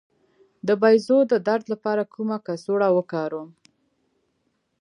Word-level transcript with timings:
د 0.67 0.69
بیضو 0.81 1.17
د 1.31 1.33
درد 1.47 1.65
لپاره 1.73 2.03
کومه 2.13 2.37
کڅوړه 2.45 2.89
وکاروم؟ 2.97 3.49